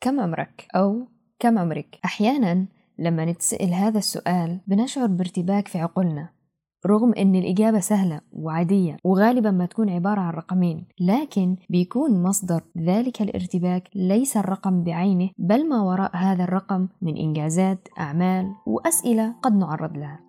[0.00, 2.66] كم عمرك أو كم عمرك أحيانا
[2.98, 6.28] لما نتسأل هذا السؤال بنشعر بارتباك في عقولنا
[6.86, 13.22] رغم أن الإجابة سهلة وعادية وغالبا ما تكون عبارة عن رقمين لكن بيكون مصدر ذلك
[13.22, 19.96] الارتباك ليس الرقم بعينه بل ما وراء هذا الرقم من إنجازات أعمال وأسئلة قد نعرض
[19.96, 20.27] لها.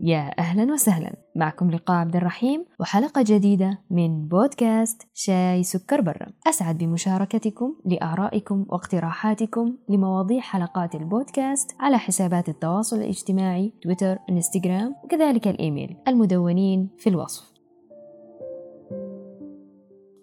[0.00, 1.16] يا أهلا وسهلا.
[1.36, 6.26] معكم لقاء عبد الرحيم وحلقة جديدة من بودكاست شاي سكر برا.
[6.46, 15.96] أسعد بمشاركتكم لآرائكم واقتراحاتكم لمواضيع حلقات البودكاست على حسابات التواصل الاجتماعي تويتر إنستغرام وكذلك الإيميل.
[16.08, 17.55] المدونين في الوصف.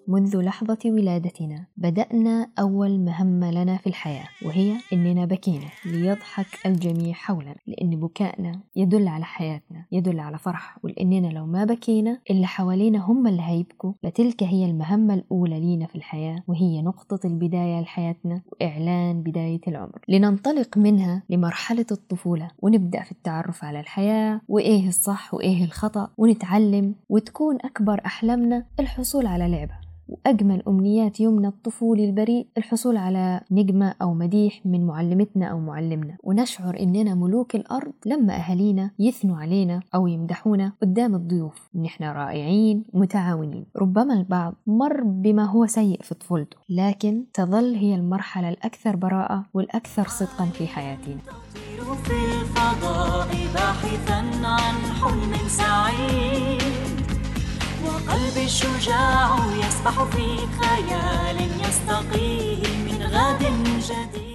[0.08, 7.56] منذ لحظة ولادتنا بدأنا أول مهمة لنا في الحياة وهي إننا بكينا ليضحك الجميع حولنا
[7.68, 13.28] لأن بكائنا يدل على حياتنا يدل على فرح ولأننا لو ما بكينا اللي حوالينا هم
[13.28, 13.94] اللي هيبكوا.
[14.04, 20.00] لتلك هي المهمة الأولى لينا في الحياة وهي نقطة البداية لحياتنا وإعلان بداية العمر.
[20.08, 27.58] لننطلق منها لمرحلة الطفولة ونبدأ في التعرف على الحياة وإيه الصح وإيه الخطأ ونتعلم وتكون
[27.64, 29.84] أكبر أحلامنا الحصول على لعبة.
[30.08, 36.18] وأجمل أمنيات يومنا الطفولي البريء الحصول على نجمة أو مديح من معلمتنا أو معلمنا.
[36.24, 41.70] ونشعر إننا ملوك الأرض لما أهالينا يثنوا علينا أو يمدحونا قدام الضيوف.
[41.76, 47.96] إن إحنا رائعين ومتعاونين ربما البعض مر بما هو سيء في طفولته لكن تظل هي
[47.96, 51.18] المرحلة الأكثر براءة والأكثر صدقا في حياتنا.
[52.04, 56.63] في الفضاء باحثا عن حلم سعيد.
[58.14, 63.44] وقلبي الشجاع يسبح في خيال يستقيه من غد
[63.80, 64.33] جديد.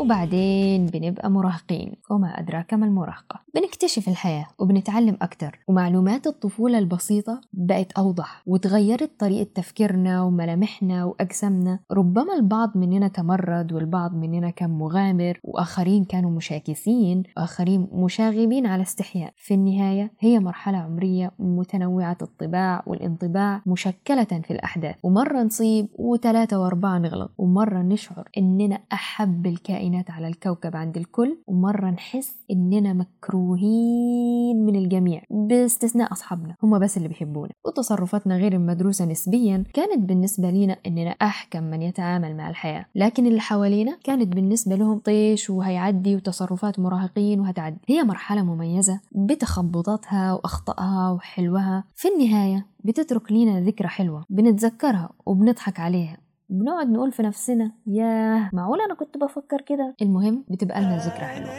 [0.00, 3.40] وبعدين بنبقى مراهقين وما أدراك ما المراهقة.
[3.54, 5.58] بنكتشف الحياة وبنتعلم أكتر.
[5.68, 11.78] ومعلومات الطفولة البسيطة بقت أوضح وتغيرت طريقة تفكيرنا وملامحنا وأجسامنا.
[11.92, 19.32] ربما البعض مننا تمرد والبعض مننا كان مغامر وآخرين كانوا مشاكسين وآخرين مشاغبين على استحياء.
[19.36, 24.94] في النهاية هي مرحلة عمرية متنوعة الطباع والانطباع مشكلة في الأحداث.
[25.02, 27.30] ومرة نصيب وثلاثة وأربعة نغلط.
[27.38, 29.46] ومرة نشعر إننا أحب
[29.88, 36.96] الكائنات على الكوكب عند الكل ومرة نحس إننا مكروهين من الجميع باستثناء أصحابنا هم بس
[36.96, 37.52] اللي بيحبونا.
[37.66, 42.86] وتصرفاتنا غير المدروسة نسبيا كانت بالنسبة لنا إننا أحكم من يتعامل مع الحياة.
[42.94, 47.78] لكن اللي حوالينا كانت بالنسبة لهم طيش وهيعدي وتصرفات مراهقين وهتعدي.
[47.88, 51.84] هي مرحلة مميزة بتخبطاتها وأخطائها وحلوها.
[51.94, 56.27] في النهاية بتترك لنا ذكرى حلوة بنتذكرها وبنضحك عليها.
[56.50, 61.58] بنقعد نقول في نفسنا ياه معقول أنا كنت بفكر كده؟ المهم بتبقى لنا ذكرى حلوة.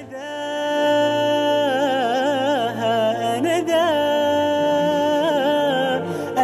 [3.38, 3.86] أنا ذا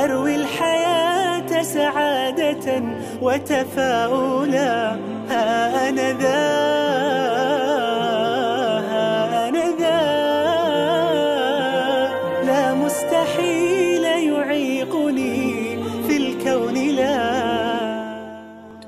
[0.04, 2.84] أروي الحياة سعادة
[3.22, 4.92] وتفاؤلا.
[5.30, 6.85] ها أنا ذا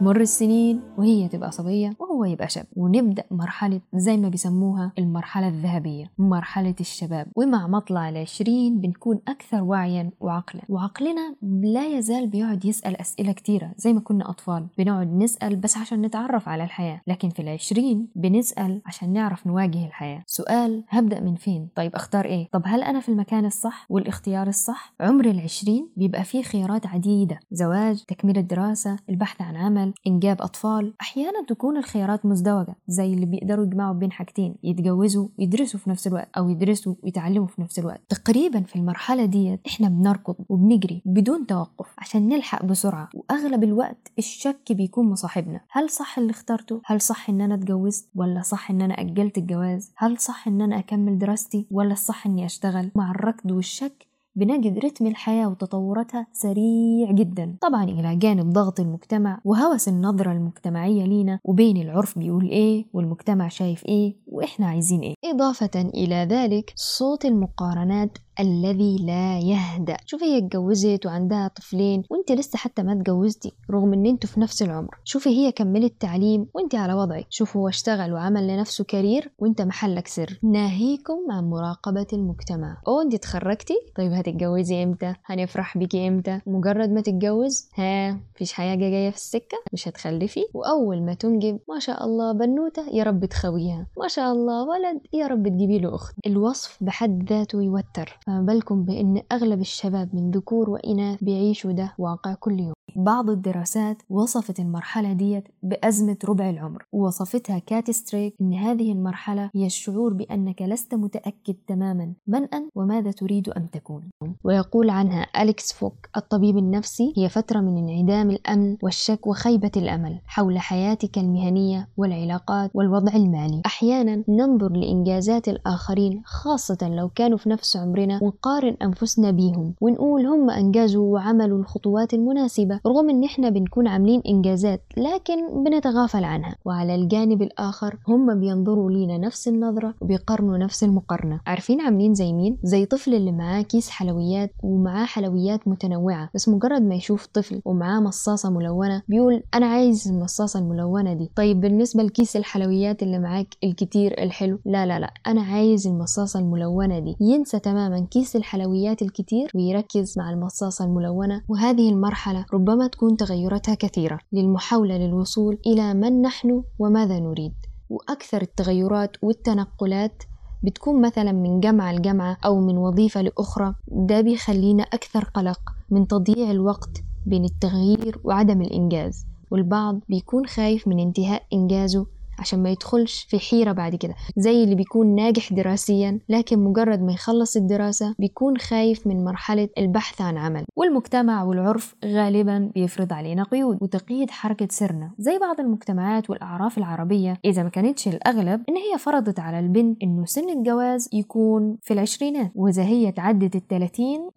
[0.07, 2.65] تمر السنين وهي تبقى صبية وهو يبقى شاب.
[2.75, 7.27] ونبدأ مرحلة زي ما بيسموها المرحلة الذهبية مرحلة الشباب.
[7.35, 10.61] ومع مطلع العشرين بنكون أكثر وعيا وعقلا.
[10.69, 14.67] وعقلنا لا يزال بيقعد يسأل أسئلة كتيرة زي ما كنا أطفال.
[14.77, 17.01] بنقعد نسأل بس عشان نتعرف على الحياة.
[17.07, 20.23] لكن في العشرين بنسأل عشان نعرف نواجه الحياة.
[20.27, 24.93] سؤال هبدأ من فين؟ طيب أختار إيه؟ طب هل أنا في المكان الصح والاختيار الصح؟
[25.01, 27.39] عمر العشرين بيبقى فيه خيارات عديدة.
[27.51, 33.65] زواج تكملة دراسة البحث عن عمل إنجاب أطفال أحيانا تكون الخيارات مزدوجة زي اللي بيقدروا
[33.65, 38.01] يجمعوا بين حاجتين يتجوزوا ويدرسوا في نفس الوقت أو يدرسوا ويتعلموا في نفس الوقت.
[38.09, 44.71] تقريبا في المرحلة ديت إحنا بنركض وبنجري بدون توقف عشان نلحق بسرعة وأغلب الوقت الشك
[44.71, 48.93] بيكون مصاحبنا هل صح اللي اخترته؟ هل صح إن أنا اتجوزت؟ ولا صح إن أنا
[48.93, 54.07] أجلت الجواز؟ هل صح إن أنا أكمل دراستي؟ ولا الصح إني أشتغل؟ مع الركض والشك
[54.37, 57.55] بنجد رتم الحياة وتطوراتها سريع جدا.
[57.61, 63.85] طبعا إلى جانب ضغط المجتمع وهوس النظرة المجتمعية لينا وبين العرف بيقول إيه والمجتمع شايف
[63.85, 65.13] إيه وإحنا عايزين إيه.
[65.25, 69.97] إضافة إلى ذلك صوت المقارنات الذي لا يهدأ.
[70.05, 74.61] شوفي هي اتجوزت وعندها طفلين وأنت لسه حتى ما اتجوزتي رغم إن أنتوا في نفس
[74.61, 74.99] العمر.
[75.03, 77.25] شوفي هي كملت تعليم وأنت على وضعك.
[77.29, 80.39] شوف هو اشتغل وعمل لنفسه كارير وأنت محلك سر.
[80.43, 82.77] ناهيكم عن مراقبة المجتمع.
[82.87, 88.79] أو أنت اتخرجتي؟ طيب هتتجوزي إمتى؟ هنفرح بيكي إمتى؟ مجرد ما تتجوز ها فيش حاجة
[88.79, 90.45] جاية في السكة مش هتخلفي.
[90.53, 93.87] وأول ما تنجب ما شاء الله بنوتة يا رب تخاويها.
[93.99, 96.15] ما شاء الله ولد يا رب تجيبي له أخت.
[96.25, 98.19] الوصف بحد ذاته يوتر.
[98.27, 102.73] فما بالكم بأن أغلب الشباب من ذكور وإناث بيعيشوا ده واقع كل يوم.
[102.95, 106.83] بعض الدراسات وصفت المرحلة ديت بأزمة ربع العمر.
[106.93, 113.11] ووصفتها كات ستريك إن هذه المرحلة هي الشعور بأنك لست متأكد تماما من أنت وماذا
[113.11, 114.06] تريد أن تكون.
[114.43, 120.59] ويقول عنها أليكس فوك الطبيب النفسي هي فترة من انعدام الأمن والشك وخيبة الأمل حول
[120.59, 123.61] حياتك المهنية والعلاقات والوضع المالي.
[123.65, 130.49] أحيانا ننظر لإنجازات الآخرين خاصة لو كانوا في نفس عمرنا ونقارن أنفسنا بيهم ونقول هم
[130.49, 136.55] أنجزوا وعملوا الخطوات المناسبة رغم إن إحنا بنكون عاملين إنجازات لكن بنتغافل عنها.
[136.65, 141.39] وعلى الجانب الآخر هم بينظروا لينا نفس النظرة وبيقارنوا نفس المقارنة.
[141.47, 146.81] عارفين عاملين زي مين؟ زي طفل اللي معاه كيس حلويات ومعاه حلويات متنوعة بس مجرد
[146.81, 151.31] ما يشوف طفل ومعاه مصاصة ملونة بيقول أنا عايز المصاصة الملونة دي.
[151.35, 156.99] طيب بالنسبة لكيس الحلويات اللي معاك الكتير الحلو لا لا لا أنا عايز المصاصة الملونة
[156.99, 157.15] دي.
[157.21, 164.19] ينسى تماما كيس الحلويات الكتير ويركز مع المصاصة الملونة وهذه المرحلة ربما تكون تغيراتها كثيرة
[164.31, 167.53] للمحاولة للوصول إلى من نحن وماذا نريد.
[167.89, 170.23] وأكثر التغيرات والتنقلات
[170.63, 175.59] بتكون مثلا من جامعة لجامعة أو من وظيفة لأخرى ده بيخلينا أكثر قلق
[175.89, 182.05] من تضييع الوقت بين التغيير وعدم الإنجاز والبعض بيكون خايف من انتهاء إنجازه
[182.39, 184.15] عشان ما يدخلش في حيرة بعد كده.
[184.37, 190.21] زي اللي بيكون ناجح دراسيا لكن مجرد ما يخلص الدراسة بيكون خايف من مرحلة البحث
[190.21, 190.65] عن عمل.
[190.75, 195.11] والمجتمع والعرف غالبا بيفرض علينا قيود وتقييد حركة سرنا.
[195.19, 200.25] زي بعض المجتمعات والأعراف العربية إذا ما كانتش الأغلب إن هي فرضت على البنت إنه
[200.25, 204.29] سن الجواز يكون في العشرينات وإذا هي تعدت التلاتين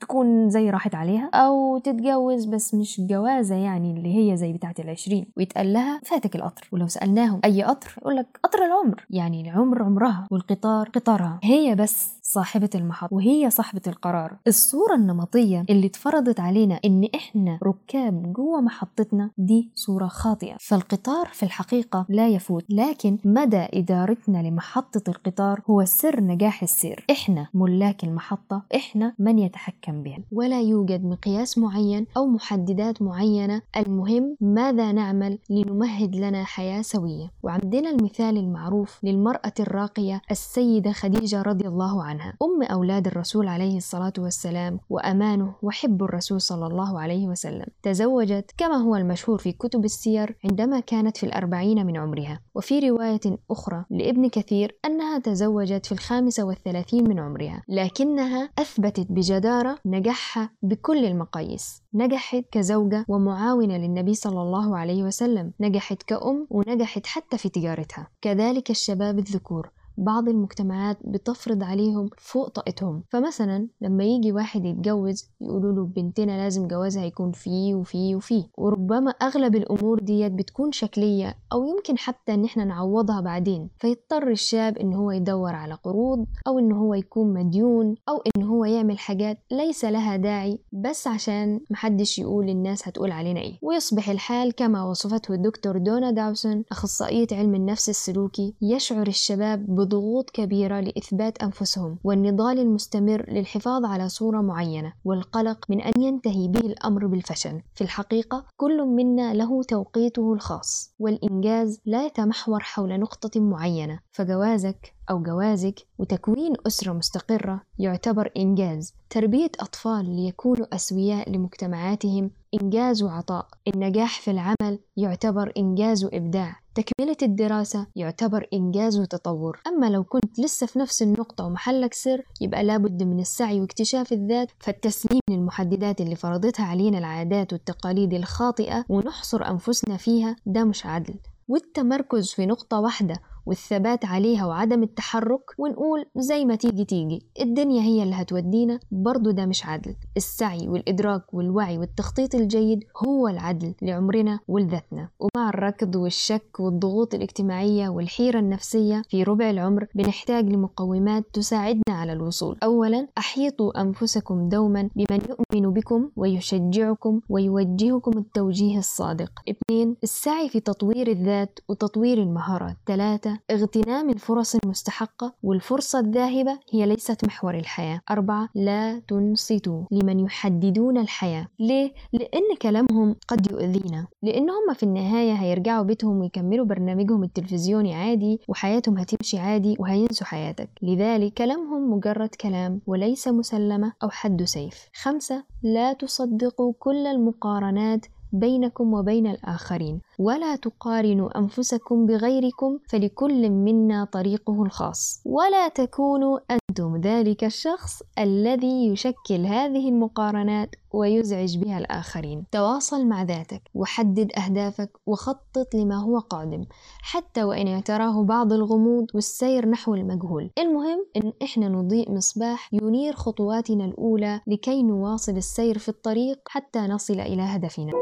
[0.00, 5.26] تكون زي راحت عليها أو تتجوز بس مش جوازة يعني اللي هي زي بتاعة العشرين
[5.36, 9.06] ويتقال لها فاتك القطر ولو سألناهم أي قطر؟ يقول لك قطر العمر.
[9.10, 11.40] يعني العمر عمرها والقطار قطارها.
[11.42, 14.36] هي بس صاحبة المحط وهي صاحبة القرار.
[14.46, 20.56] الصورة النمطية اللي اتفرضت علينا إن إحنا ركاب جوه محطتنا دي صورة خاطئة.
[20.60, 27.04] فالقطار في الحقيقة لا يفوت لكن مدى إدارتنا لمحطة القطار هو سر نجاح السير.
[27.10, 30.18] إحنا ملاك المحطة إحنا من يتحكم بها.
[30.32, 33.62] ولا يوجد مقياس معين أو محددات معينة.
[33.76, 41.68] المهم ماذا نعمل لنمهد لنا حياة سوية وعندنا المثال المعروف للمرأة الراقية السيدة خديجة رضي
[41.68, 42.34] الله عنها.
[42.42, 47.66] أم أولاد الرسول عليه الصلاة والسلام وأمانه وحب الرسول صلى الله عليه وسلم.
[47.82, 52.40] تزوجت كما هو المشهور في كتب السير عندما كانت في الأربعين من عمرها.
[52.54, 57.62] وفي رواية أخرى لابن كثير أنها تزوجت في الخامسة والثلاثين من عمرها.
[57.68, 61.82] لكنها أثبتت بجدارة نجاحها بكل المقاييس.
[61.94, 65.52] نجحت كزوجة ومعاونة للنبي صلى الله عليه وسلم.
[65.60, 66.75] نجحت كأم ونجحت
[67.06, 68.10] حتى في تجارتها.
[68.22, 69.70] كذلك الشباب الذكور.
[69.98, 73.02] بعض المجتمعات بتفرض عليهم فوق طاقتهم.
[73.10, 78.44] فمثلا لما يجي واحد يتجوز يقولوا له بنتنا لازم جوازها يكون فيه وفيه وفيه.
[78.58, 83.68] وربما أغلب الأمور ديت بتكون شكلية أو يمكن حتى إن إحنا نعوضها بعدين.
[83.78, 88.64] فيضطر الشاب إن هو يدور على قروض أو إن هو يكون مديون أو إن هو
[88.64, 93.58] يعمل حاجات ليس لها داعي بس عشان محدش يقول الناس هتقول علينا إيه.
[93.62, 100.80] ويصبح الحال كما وصفته الدكتور دونا داوسون أخصائية علم النفس السلوكي يشعر الشباب بضغوط كبيرة
[100.80, 107.60] لإثبات أنفسهم والنضال المستمر للحفاظ على صورة معينة والقلق من أن ينتهي به الأمر بالفشل.
[107.74, 113.98] في الحقيقة كل منا له توقيته الخاص والإنجاز لا يتمحور حول نقطة معينة.
[114.12, 118.94] فجوازك أو جوازك وتكوين أسرة مستقرة يعتبر إنجاز.
[119.10, 122.30] تربية أطفال ليكونوا أسوياء لمجتمعاتهم
[122.62, 123.46] إنجاز وعطاء.
[123.74, 126.65] النجاح في العمل يعتبر إنجاز وإبداع.
[126.76, 129.60] تكملة الدراسة يعتبر إنجاز وتطور.
[129.66, 134.48] أما لو كنت لسه في نفس النقطة ومحلك سر يبقى لابد من السعي واكتشاف الذات
[134.60, 141.14] فالتسليم للمحددات اللي فرضتها علينا العادات والتقاليد الخاطئة ونحصر أنفسنا فيها ده مش عدل.
[141.48, 148.02] والتمركز في نقطة واحدة والثبات عليها وعدم التحرك ونقول زي ما تيجي تيجي الدنيا هي
[148.02, 149.94] اللي هتودينا برضو ده مش عدل.
[150.16, 155.08] السعي والإدراك والوعي والتخطيط الجيد هو العدل لعمرنا ولذاتنا.
[155.20, 162.58] ومع الركض والشك والضغوط الاجتماعية والحيرة النفسية في ربع العمر بنحتاج لمقومات تساعدنا على الوصول.
[162.62, 169.30] أولا أحيطوا أنفسكم دوما بمن يؤمن بكم ويشجعكم ويوجهكم التوجيه الصادق.
[169.48, 172.76] اثنين السعي في تطوير الذات وتطوير المهارات.
[172.86, 178.00] ثلاثة اغتنام الفرص المستحقة والفرصة الذاهبة هي ليست محور الحياة.
[178.10, 181.48] أربعة لا تنصتوا لمن يحددون الحياة.
[181.58, 184.06] ليه؟ لأن كلامهم قد يؤذينا.
[184.22, 190.68] لأن هم في النهاية هيرجعوا بيتهم ويكملوا برنامجهم التلفزيوني عادي وحياتهم هتمشي عادي وهينسوا حياتك.
[190.82, 194.88] لذلك كلامهم مجرد كلام وليس مسلمة أو حد سيف.
[194.94, 200.00] خمسة لا تصدقوا كل المقارنات بينكم وبين الآخرين.
[200.18, 205.22] ولا تقارنوا أنفسكم بغيركم فلكل منا طريقه الخاص.
[205.24, 206.38] ولا تكونوا
[206.76, 212.44] أنتم ذلك الشخص الذي يشكل هذه المقارنات ويزعج بها الآخرين.
[212.52, 216.64] تواصل مع ذاتك وحدد أهدافك وخطط لما هو قادم
[217.02, 220.50] حتى وإن اعتراه بعض الغموض والسير نحو المجهول.
[220.58, 227.20] المهم إن إحنا نضيء مصباح ينير خطواتنا الأولى لكي نواصل السير في الطريق حتى نصل
[227.20, 227.92] إلى هدفنا.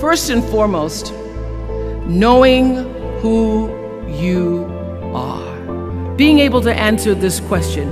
[0.00, 1.12] First and foremost,
[2.08, 2.66] knowing
[3.22, 3.70] who
[4.24, 4.66] you
[5.14, 5.51] are.
[6.22, 7.90] Being able to answer this question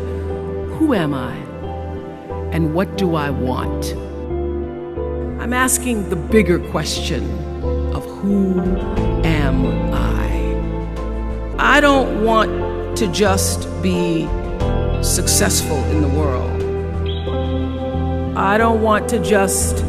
[0.79, 1.35] Who am I?
[2.53, 3.93] And what do I want?
[5.43, 7.25] I'm asking the bigger question
[7.93, 8.61] of who
[9.25, 10.29] am I?
[11.59, 14.29] I don't want to just be
[15.03, 16.63] successful in the world.
[18.39, 19.85] I don't want to just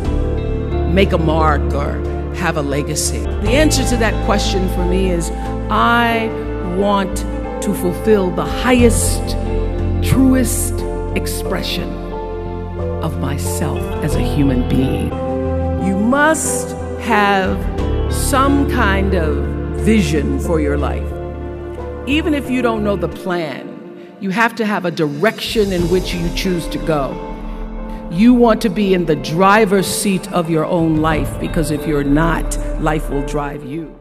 [0.92, 1.92] make a mark or
[2.38, 3.20] have a legacy?
[3.20, 5.30] The answer to that question for me is
[5.70, 6.26] I
[6.80, 7.24] want
[7.62, 9.22] to fulfill the highest,
[10.04, 10.74] truest
[11.16, 11.90] expression
[13.04, 15.10] of myself as a human being.
[15.86, 17.60] You must have
[18.12, 19.44] some kind of
[19.82, 21.08] vision for your life.
[22.08, 26.16] Even if you don't know the plan, you have to have a direction in which
[26.16, 27.28] you choose to go.
[28.12, 32.04] You want to be in the driver's seat of your own life because if you're
[32.04, 34.01] not, life will drive you.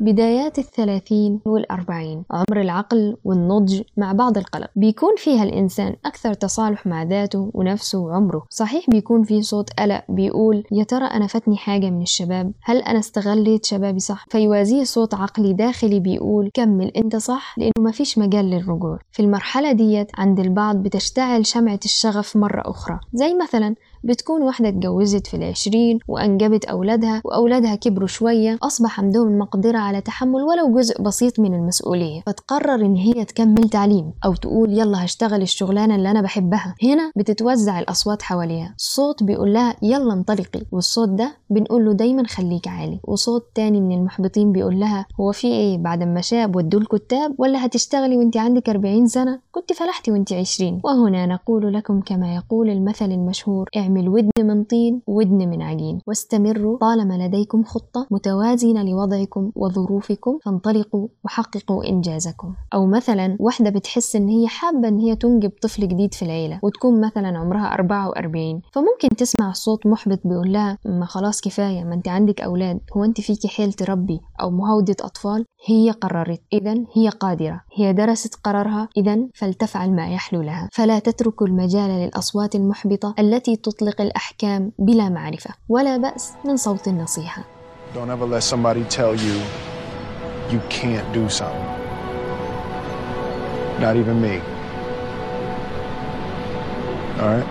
[0.00, 4.70] بدايات الثلاثين والأربعين عمر العقل والنضج مع بعض القلق.
[4.76, 8.46] بيكون فيها الإنسان أكثر تصالح مع ذاته ونفسه وعمره.
[8.50, 12.98] صحيح بيكون في صوت قلق بيقول يا ترى أنا فاتني حاجة من الشباب؟ هل أنا
[12.98, 18.50] استغليت شبابي صح؟ فيوازيه صوت عقلي داخلي بيقول كمل أنت صح لأنه ما فيش مجال
[18.50, 18.98] للرجوع.
[19.12, 23.00] في المرحلة ديت عند البعض بتشتعل شمعة الشغف مرة أخرى.
[23.14, 29.78] زي مثلا بتكون واحدة اتجوزت في العشرين وأنجبت أولادها وأولادها كبروا شوية أصبح عندهم المقدرة
[29.78, 32.20] على تحمل ولو جزء بسيط من المسؤولية.
[32.26, 36.74] فتقرر إن هي تكمل تعليم أو تقول يلا هشتغل الشغلانة اللي أنا بحبها.
[36.82, 38.74] هنا بتتوزع الأصوات حواليها.
[38.76, 40.60] صوت بيقول لها يلا انطلقي.
[40.72, 43.00] والصوت ده بنقول له دايما خليك عالي.
[43.04, 47.66] وصوت تاني من المحبطين بيقول لها هو في إيه بعد ما شاب ودوا الكتاب ولا
[47.66, 53.12] هتشتغلي وانت عندك 40 سنة؟ كنت فلحتي وانت 20 وهنا نقول لكم كما يقول المثل
[53.12, 56.00] المشهور اعمل ودن من طين ودن من عجين.
[56.06, 62.54] واستمروا طالما لديكم خطة متوازنة لوضعكم وظروفكم فانطلقوا وحققوا إنجازكم.
[62.74, 67.00] أو مثلا واحدة بتحس إن هي حابة إن هي تنجب طفل جديد في العيلة وتكون
[67.00, 72.40] مثلا عمرها 44 فممكن تسمع صوت محبط بيقول لها ما خلاص كفاية ما أنت عندك
[72.40, 76.40] أولاد هو أنت فيكي حيل تربي أو مهودة أطفال؟ هي قررت.
[76.52, 77.60] إذا هي قادرة.
[77.74, 78.88] هي درست قرارها.
[78.96, 80.68] إذا فلتفعل ما يحلو لها.
[80.72, 87.42] فلا تتركوا المجال للأصوات المحبطة التي تطلق الأحكام بلا معرفة ولا بأس من صوت النصيحة
[87.94, 89.40] Don't ever let somebody tell you
[90.50, 91.66] you can't do something.
[93.80, 94.40] Not even me.
[97.20, 97.46] All right?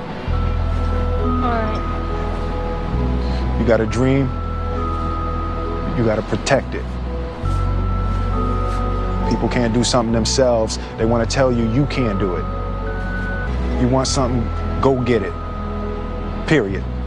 [1.43, 1.83] Alright.
[3.59, 4.25] You got a dream,
[5.98, 6.86] you got to protect it.
[9.29, 10.79] People can't do something themselves.
[10.98, 12.45] They want to tell you you can't do it.
[13.81, 14.43] You want something,
[14.81, 15.33] go get it.
[16.50, 16.99] Period.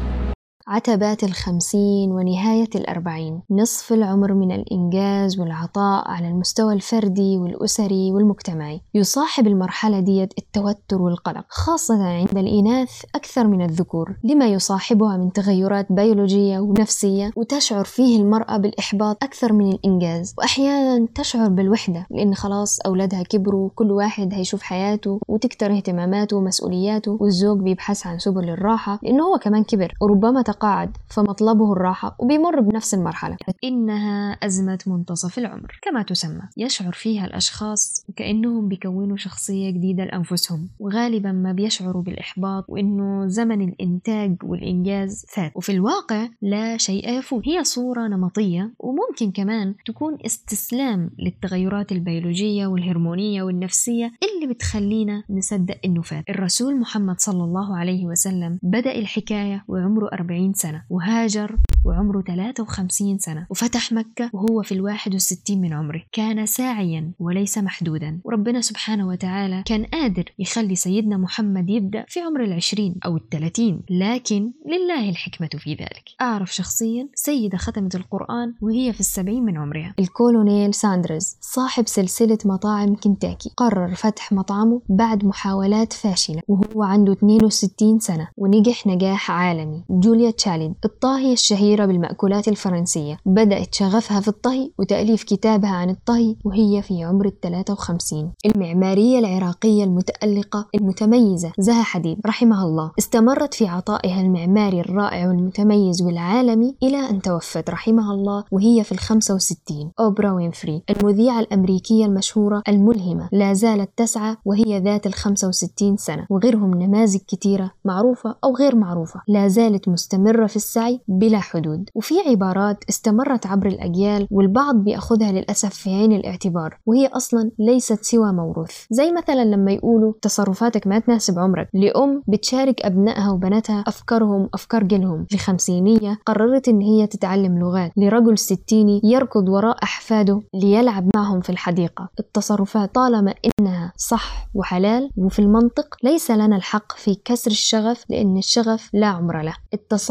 [0.66, 8.81] عتبات الخمسين ونهاية الأربعين نصف العمر من الإنجاز والعطاء على المستوى الفردي والأسري والمجتمعي.
[8.95, 14.16] يصاحب المرحلة ديت التوتر والقلق خاصة عند الإناث أكثر من الذكور.
[14.25, 20.35] لما يصاحبها من تغيرات بيولوجية ونفسية وتشعر فيه المرأة بالإحباط أكثر من الإنجاز.
[20.38, 27.61] وأحيانا تشعر بالوحدة لأن خلاص أولادها كبروا كل واحد هيشوف حياته وتكتر اهتماماته ومسؤولياته والزوج
[27.61, 29.92] بيبحث عن سبل الراحة لأنه هو كمان كبر.
[30.00, 33.37] وربما تقاعد فمطلبه الراحة وبيمر بنفس المرحلة.
[33.65, 35.79] إنها أزمة منتصف العمر.
[35.83, 40.69] كما تسمى يشعر فيها الأشخاص كأنهم بيكونوا شخصية جديدة لأنفسهم.
[40.79, 45.53] وغالبا ما بيشعروا بالإحباط وإنه زمن الإنتاج والإنجاز فات.
[45.55, 47.49] وفي الواقع لا شيء يفوت.
[47.49, 56.03] هي صورة نمطية وممكن كمان تكون استسلام للتغيرات البيولوجية والهرمونية والنفسية اللي بتخلينا نصدق إنه
[56.03, 56.25] فات.
[56.31, 63.19] الرسول محمد صلى الله عليه وسلم بدأ الحكاية وعمره 40 40 سنة وهاجر وعمره 53
[63.19, 66.03] سنة وفتح مكة وهو في الواحد وستين من عمره.
[66.13, 68.21] كان ساعيا وليس محدودا.
[68.25, 73.83] وربنا سبحانه وتعالى كان قادر يخلي سيدنا محمد يبدأ في عمر العشرين أو الثلاثين.
[73.91, 76.05] لكن لله الحكمة في ذلك.
[76.21, 79.95] أعرف شخصيا سيدة ختمت القرآن وهي في السبعين من عمرها.
[79.99, 87.99] الكولونيل ساندرز صاحب سلسلة مطاعم كنتاكي قرر فتح مطعمه بعد محاولات فاشلة وهو عنده 62
[87.99, 89.85] سنة ونجح نجاح عالمي.
[89.91, 93.19] جوليا تشايلد الطاهية الشهيرة بالمأكولات الفرنسية.
[93.27, 99.85] بدأت شغفها في الطهي وتأليف كتابها عن الطهي وهي في عمر ال 53 المعمارية العراقية
[99.85, 102.93] المتألقة المتميزة زها حديد رحمها الله.
[102.99, 108.99] استمرت في عطائها المعماري الرائع والمتميز والعالمي إلى أن توفت رحمها الله وهي في ال
[108.99, 116.27] 65 أوبرا وينفري المذيعة الأمريكية المشهورة الملهمة لا زالت تسعى وهي ذات ال 65 سنة.
[116.31, 121.91] وغيرهم نماذج كتيرة معروفة أو غير معروفة لا زالت مستمرة في السعي بلا حدود.
[121.95, 128.33] وفي عبارات استمرت عبر الأجيال والبعض بيأخذها للأسف في عين الاعتبار وهي أصلا ليست سوى
[128.33, 128.76] موروث.
[128.91, 131.69] زي مثلا لما يقولوا تصرفاتك ما تناسب عمرك.
[131.75, 135.26] لأم بتشارك أبنائها وبناتها أفكارهم أفكار جيلهم.
[135.33, 142.09] لخمسينية قررت إن هي تتعلم لغات لرجل ستيني يركض وراء أحفاده ليلعب معهم في الحديقة.
[142.21, 148.91] التصرفات طالما إنها صح وحلال وفي المنطق ليس لنا الحق في كسر الشغف لأن الشغف
[148.93, 149.55] لا عمر له.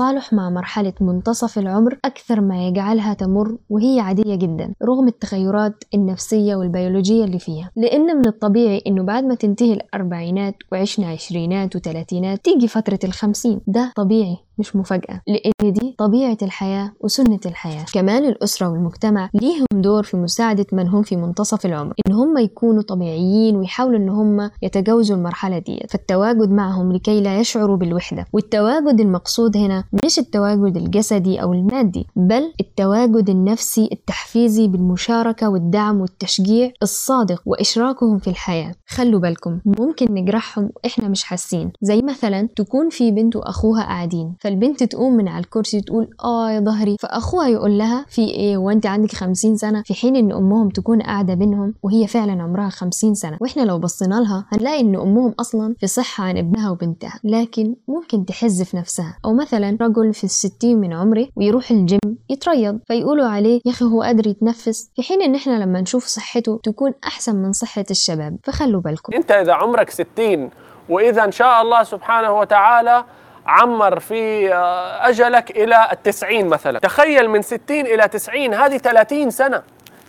[0.01, 6.55] التصالح مع مرحلة منتصف العمر أكثر ما يجعلها تمر وهي عادية جدا رغم التغيرات النفسية
[6.55, 7.71] والبيولوجية اللي فيها.
[7.75, 13.61] لأن من الطبيعي إنه بعد ما تنتهي الأربعينات وعشنا عشرينات وثلاثينات تيجي فترة الخمسين.
[13.67, 15.21] ده طبيعي مش مفاجأة.
[15.27, 17.85] لأن دي طبيعة الحياة وسنة الحياة.
[17.93, 21.93] كمان الأسرة والمجتمع ليهم دور في مساعدة من هم في منتصف العمر.
[22.07, 27.77] إن هم يكونوا طبيعيين ويحاولوا إن هم يتجاوزوا المرحلة دي فالتواجد معهم لكي لا يشعروا
[27.77, 28.25] بالوحدة.
[28.33, 36.71] والتواجد المقصود هنا مش التواجد الجسدي أو المادي بل التواجد النفسي التحفيزي بالمشاركة والدعم والتشجيع
[36.83, 38.71] الصادق وإشراكهم في الحياة.
[38.87, 41.71] خلوا بالكم ممكن نجرحهم وإحنا مش حاسين.
[41.81, 46.59] زي مثلا تكون في بنت وأخوها قاعدين فالبنت تقوم من على الكرسي تقول آه يا
[46.59, 51.01] ظهري فأخوها يقول لها في إيه وانت عندك خمسين سنة؟ في حين إن أمهم تكون
[51.01, 53.37] قاعدة بينهم وهي فعلا عمرها خمسين سنة.
[53.41, 58.25] وإحنا لو بصينا لها هنلاقي إن أمهم أصلا في صحة عن ابنها وبنتها لكن ممكن
[58.25, 59.17] تحز في نفسها.
[59.25, 64.01] أو مثلا رجل في الستين من عمره ويروح الجيم يتريض فيقولوا عليه يا أخي هو
[64.01, 64.91] قادر يتنفس.
[64.95, 68.37] في حين إن إحنا لما نشوف صحته تكون أحسن من صحة الشباب.
[68.43, 69.13] فخلوا بالكم.
[69.13, 70.49] أنت إذا عمرك ستين
[70.89, 73.05] وإذا إن شاء الله سبحانه وتعالى
[73.45, 76.79] عمر في آه، أجلك إلى التسعين مثلا.
[76.79, 79.63] تخيل من ستين إلى تسعين هذه ثلاثين سنة.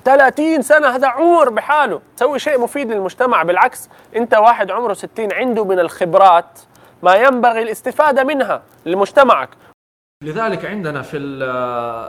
[0.04, 2.00] 30 سنة هذا عمر بحاله.
[2.16, 3.42] سوي شيء مفيد للمجتمع.
[3.42, 6.58] بالعكس أنت واحد عمره 60 عنده من الخبرات
[7.02, 9.48] ما ينبغي الاستفادة منها لمجتمعك.
[10.22, 11.18] لذلك عندنا في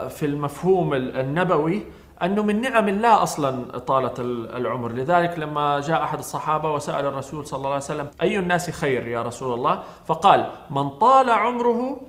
[0.08, 1.82] في المفهوم النبوي
[2.22, 4.20] أنه من نعم الله أصلا طالت
[4.56, 9.08] العمر، لذلك لما جاء أحد الصحابة وسأل الرسول صلى الله عليه وسلم أي الناس خير
[9.08, 12.00] يا رسول الله؟ فقال من طال عمره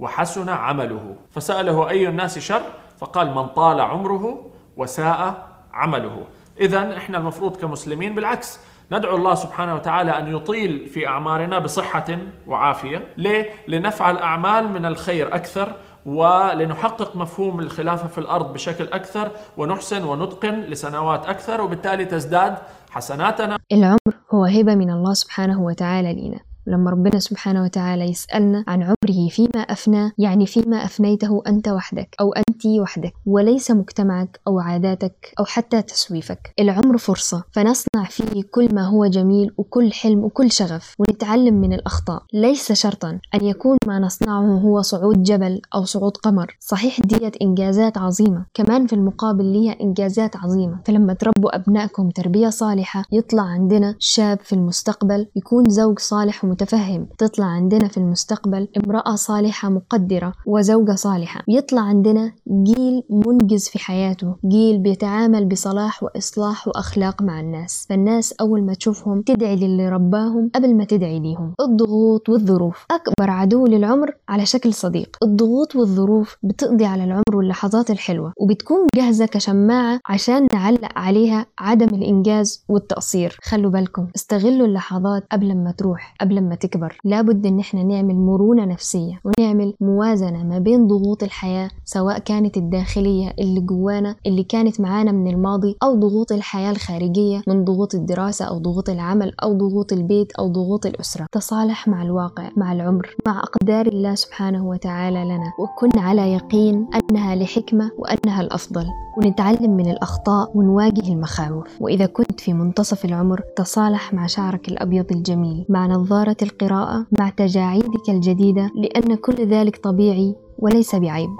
[0.00, 2.62] وحسن عمله، فسأله أي الناس شر؟
[2.98, 4.46] فقال من طال عمره
[4.76, 6.24] وساء عمله.
[6.60, 8.60] اذا إحنا المفروض كمسلمين بالعكس
[8.92, 15.34] ندعو الله سبحانه وتعالى أن يطيل في أعمارنا بصحة وعافية، ليه؟ لنفعل أعمال من الخير
[15.34, 15.72] أكثر
[16.06, 22.54] ولنحقق مفهوم الخلافة في الأرض بشكل أكثر ونحسن ونتقن لسنوات أكثر وبالتالي تزداد
[22.90, 23.58] حسناتنا.
[23.72, 23.98] العمر
[24.34, 26.40] هو هبة من الله سبحانه وتعالى لنا.
[26.66, 32.32] لما ربنا سبحانه وتعالى يسألنا عن عمره فيما أفناه يعني فيما أفنيته أنت وحدك أو
[32.32, 36.52] أنت وحدك وليس مجتمعك أو عاداتك أو حتى تسويفك.
[36.60, 42.22] العمر فرصة فنصنع فيه كل ما هو جميل وكل حلم وكل شغف ونتعلم من الأخطاء.
[42.32, 46.56] ليس شرطا أن يكون ما نصنعه هو صعود جبل أو صعود قمر.
[46.60, 48.46] صحيح ديت إنجازات عظيمة.
[48.54, 50.80] كمان في المقابل ليها إنجازات عظيمة.
[50.86, 57.46] فلما تربوا أبنائكم تربية صالحة يطلع عندنا شاب في المستقبل يكون زوج صالح متفهم تطلع
[57.46, 61.42] عندنا في المستقبل امرأة صالحة مقدرة وزوجة صالحة.
[61.48, 67.86] يطلع عندنا جيل منجز في حياته جيل بيتعامل بصلاح وإصلاح وأخلاق مع الناس.
[67.88, 71.54] فالناس أول ما تشوفهم تدعي للي رباهم قبل ما تدعي ليهم.
[71.60, 72.86] الضغوط والظروف.
[72.90, 75.16] أكبر عدو للعمر على شكل صديق.
[75.22, 82.64] الضغوط والظروف بتقضي على العمر واللحظات الحلوة وبتكون جاهزة كشماعة عشان نعلق عليها عدم الإنجاز
[82.68, 83.36] والتقصير.
[83.42, 86.98] خلوا بالكم استغلوا اللحظات قبل ما تروح قبل ما تكبر.
[87.04, 93.32] لابد إن إحنا نعمل مرونة النفسية ونعمل موازنة ما بين ضغوط الحياة سواء كانت الداخلية
[93.38, 98.58] اللي جوانا اللي كانت معانا من الماضي أو ضغوط الحياة الخارجية من ضغوط الدراسة أو
[98.58, 101.26] ضغوط العمل أو ضغوط البيت أو ضغوط الأسرة.
[101.32, 105.52] تصالح مع الواقع مع العمر مع أقدار الله سبحانه وتعالى لنا.
[105.58, 108.86] وكن على يقين أنها لحكمة وأنها الأفضل.
[109.16, 111.66] ونتعلم من الأخطاء ونواجه المخاوف.
[111.80, 118.08] وإذا كنت في منتصف العمر تصالح مع شعرك الأبيض الجميل مع نظارة القراءة مع تجاعيدك
[118.08, 121.30] الجديدة لأن كل ذلك طبيعي وليس بعيب.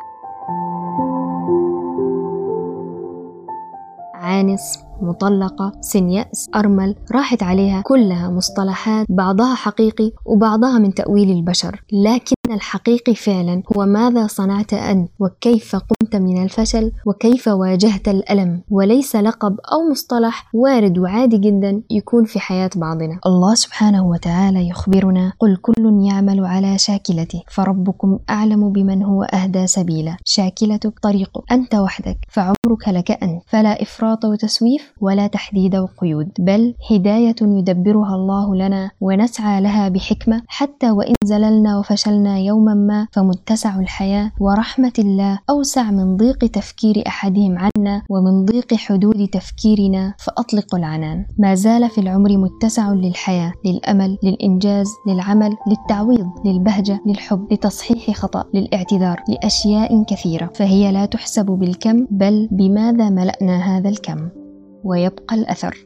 [4.15, 11.85] عانس مطلقة سن يأس أرمل راحت عليها كلها مصطلحات بعضها حقيقي وبعضها من تأويل البشر.
[11.93, 19.17] لكن الحقيقي فعلا هو ماذا صنعت أنت؟ وكيف قمت من الفشل؟ وكيف واجهت الألم؟ وليس
[19.17, 23.19] لقب أو مصطلح وارد وعادي جدا يكون في حياة بعضنا.
[23.27, 30.17] الله سبحانه وتعالى يخبرنا قل كل يعمل على شاكلته فربكم أعلم بمن هو أهدى سبيلا.
[30.25, 37.37] شاكلتك طريقك أنت وحدك فعمرك لك أنت فلا إفراط وتسويف ولا تحديد وقيود بل هداية
[37.41, 44.93] يدبرها الله لنا ونسعى لها بحكمة حتى وإن زللنا وفشلنا يوما ما فمتسع الحياة ورحمة
[44.99, 51.25] الله أوسع من ضيق تفكير أحدهم عنا ومن ضيق حدود تفكيرنا فأطلق العنان.
[51.39, 59.21] ما زال في العمر متسع للحياة للأمل للإنجاز للعمل للتعويض للبهجة للحب لتصحيح خطأ للاعتذار
[59.29, 64.42] لأشياء كثيرة فهي لا تحسب بالكم بل بماذا ملأنا هذا الكم؟
[64.85, 65.85] ويبقى الأثر.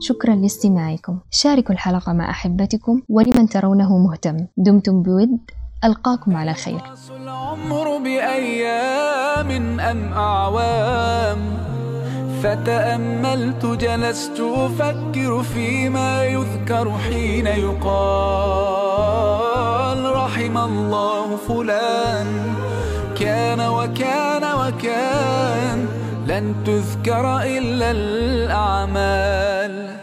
[0.00, 1.18] شكرا لاستماعكم.
[1.30, 4.36] شاركوا الحلقة مع أحبتكم ولمن ترونه مهتم.
[4.56, 5.38] دمتم بود.
[5.84, 6.80] ألقاكم على خير.
[7.16, 11.38] العمر بأيام أم أعوام.
[12.42, 18.96] فتأملت جلست أفكر فيما يذكر حين يقال.
[20.16, 22.26] رحم الله فلان.
[23.18, 25.95] كان وكان وكان.
[26.26, 29.96] لن تذكر إلا الأعمال.